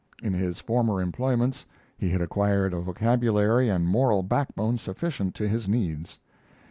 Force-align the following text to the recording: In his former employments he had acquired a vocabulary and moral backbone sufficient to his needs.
In 0.23 0.33
his 0.33 0.59
former 0.59 0.99
employments 0.99 1.67
he 1.95 2.09
had 2.09 2.21
acquired 2.21 2.73
a 2.73 2.79
vocabulary 2.81 3.69
and 3.69 3.85
moral 3.85 4.23
backbone 4.23 4.79
sufficient 4.79 5.35
to 5.35 5.47
his 5.47 5.69
needs. 5.69 6.17